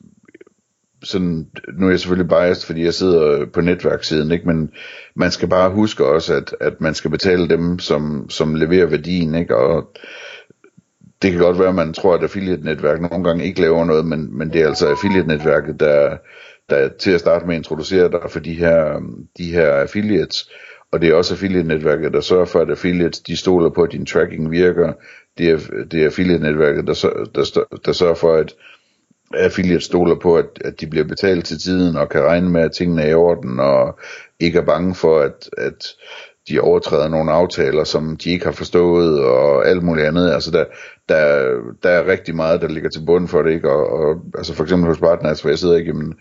sådan, 1.02 1.46
nu 1.72 1.86
er 1.86 1.90
jeg 1.90 2.00
selvfølgelig 2.00 2.28
biased, 2.28 2.66
fordi 2.66 2.84
jeg 2.84 2.94
sidder 2.94 3.46
på 3.46 3.60
netværkssiden, 3.60 4.30
ikke? 4.30 4.46
men 4.46 4.70
man 5.14 5.30
skal 5.30 5.48
bare 5.48 5.70
huske 5.70 6.06
også, 6.06 6.34
at, 6.34 6.54
at 6.60 6.80
man 6.80 6.94
skal 6.94 7.10
betale 7.10 7.48
dem, 7.48 7.78
som, 7.78 8.30
som 8.30 8.54
leverer 8.54 8.86
værdien, 8.86 9.34
ikke? 9.34 9.56
og 9.56 9.90
det 11.22 11.32
kan 11.32 11.40
godt 11.40 11.58
være, 11.58 11.68
at 11.68 11.74
man 11.74 11.92
tror, 11.92 12.14
at 12.14 12.22
affiliate-netværk 12.22 13.00
nogle 13.00 13.24
gange 13.24 13.44
ikke 13.44 13.60
laver 13.60 13.84
noget, 13.84 14.06
men, 14.06 14.38
men 14.38 14.52
det 14.52 14.62
er 14.62 14.66
altså 14.66 14.88
affiliate-netværket, 14.88 15.80
der, 15.80 16.16
der 16.70 16.88
til 16.88 17.10
at 17.10 17.20
starte 17.20 17.46
med 17.46 17.56
introducerer 17.56 18.08
dig 18.08 18.20
for 18.28 18.40
de 18.40 18.54
her, 18.54 19.00
de 19.38 19.52
her 19.52 19.70
affiliates, 19.72 20.50
og 20.92 21.00
det 21.00 21.08
er 21.08 21.14
også 21.14 21.34
affiliate-netværket, 21.34 22.12
der 22.12 22.20
sørger 22.20 22.44
for, 22.44 22.60
at 22.60 22.70
affiliates, 22.70 23.20
de 23.20 23.36
stoler 23.36 23.70
på, 23.70 23.82
at 23.82 23.92
din 23.92 24.06
tracking 24.06 24.50
virker, 24.50 24.92
det 25.38 25.50
er, 25.50 25.58
det 25.90 26.02
er 26.02 26.06
affiliate-netværket, 26.06 26.86
der, 26.86 27.24
der, 27.34 27.76
der 27.84 27.92
sørger 27.92 28.14
for, 28.14 28.34
at 28.34 28.54
affiliates 29.34 29.84
stoler 29.84 30.14
på, 30.14 30.36
at, 30.36 30.46
at 30.64 30.80
de 30.80 30.86
bliver 30.86 31.04
betalt 31.04 31.44
til 31.44 31.58
tiden, 31.58 31.96
og 31.96 32.08
kan 32.08 32.22
regne 32.22 32.50
med, 32.50 32.60
at 32.62 32.72
tingene 32.72 33.02
er 33.02 33.10
i 33.10 33.14
orden, 33.14 33.60
og 33.60 33.98
ikke 34.40 34.58
er 34.58 34.64
bange 34.64 34.94
for, 34.94 35.20
at, 35.20 35.50
at 35.58 35.86
de 36.48 36.60
overtræder 36.60 37.08
nogle 37.08 37.32
aftaler, 37.32 37.84
som 37.84 38.16
de 38.16 38.30
ikke 38.30 38.44
har 38.44 38.52
forstået, 38.52 39.20
og 39.24 39.68
alt 39.68 39.82
muligt 39.82 40.06
andet. 40.06 40.32
Altså 40.32 40.50
der, 40.50 40.64
der, 41.08 41.48
der 41.82 41.90
er 41.90 42.06
rigtig 42.06 42.36
meget, 42.36 42.60
der 42.60 42.68
ligger 42.68 42.90
til 42.90 43.06
bund 43.06 43.28
for 43.28 43.42
det, 43.42 43.52
ikke? 43.52 43.70
Og, 43.70 43.92
og 43.92 44.22
altså 44.34 44.54
for 44.54 44.62
eksempel 44.62 44.88
hos 44.88 44.98
Partners, 44.98 45.40
hvor 45.40 45.50
jeg 45.50 45.58
sidder 45.58 45.76
ikke, 45.76 45.92
men 45.92 46.14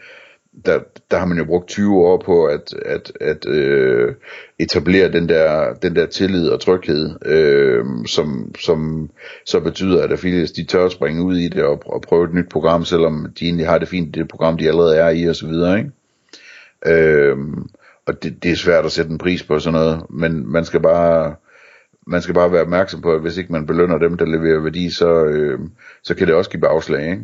der, 0.65 0.79
der 1.11 1.17
har 1.17 1.25
man 1.25 1.37
jo 1.37 1.45
brugt 1.45 1.67
20 1.67 1.95
år 1.95 2.21
på 2.25 2.45
at, 2.45 2.73
at, 2.85 3.11
at 3.21 3.45
øh, 3.47 4.15
etablere 4.59 5.11
den 5.11 5.29
der, 5.29 5.73
den 5.73 5.95
der 5.95 6.05
tillid 6.05 6.49
og 6.49 6.59
tryghed, 6.59 7.25
øh, 7.25 7.85
som, 8.05 8.55
som 8.59 9.09
så 9.45 9.59
betyder, 9.59 10.03
at 10.03 10.11
affiliates 10.11 10.51
de 10.51 10.65
tør 10.65 10.85
at 10.85 10.91
springe 10.91 11.23
ud 11.23 11.37
i 11.37 11.47
det 11.47 11.63
og, 11.63 11.83
og 11.85 12.01
prøve 12.01 12.25
et 12.25 12.33
nyt 12.33 12.49
program, 12.49 12.85
selvom 12.85 13.27
de 13.39 13.45
egentlig 13.45 13.67
har 13.67 13.77
det 13.77 13.87
fint 13.87 14.15
i 14.15 14.19
det 14.19 14.27
program, 14.27 14.57
de 14.57 14.67
allerede 14.67 14.97
er 14.97 15.09
i 15.09 15.29
osv. 15.29 15.51
Ikke? 15.77 15.91
Øh, 16.85 17.37
og 18.05 18.23
det, 18.23 18.43
det 18.43 18.51
er 18.51 18.55
svært 18.55 18.85
at 18.85 18.91
sætte 18.91 19.11
en 19.11 19.17
pris 19.17 19.43
på 19.43 19.59
sådan 19.59 19.79
noget, 19.79 20.01
men 20.09 20.51
man 20.51 20.65
skal 20.65 20.81
bare 20.81 21.35
man 22.07 22.21
skal 22.21 22.35
bare 22.35 22.51
være 22.51 22.61
opmærksom 22.61 23.01
på, 23.01 23.13
at 23.13 23.21
hvis 23.21 23.37
ikke 23.37 23.51
man 23.51 23.65
belønner 23.65 23.97
dem, 23.97 24.17
der 24.17 24.25
leverer 24.25 24.59
værdi, 24.59 24.89
så, 24.89 25.25
øh, 25.25 25.59
så 26.03 26.15
kan 26.15 26.27
det 26.27 26.35
også 26.35 26.49
give 26.49 26.61
bagslag. 26.61 27.11
Ikke? 27.11 27.23